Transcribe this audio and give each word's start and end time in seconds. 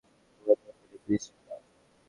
কোনো 0.31 0.55
দরকার 0.61 0.73
নেই, 0.81 0.99
প্লিজ 1.03 1.21
ছেড়ে 1.25 1.43
দাও। 1.47 1.61